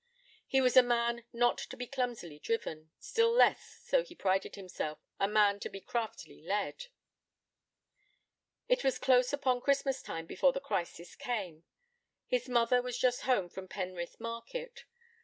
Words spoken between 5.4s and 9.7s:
to be craftily led. It was close upon